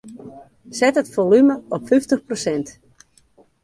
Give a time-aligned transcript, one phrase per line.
[0.77, 2.67] Set it folume op fyftich persint.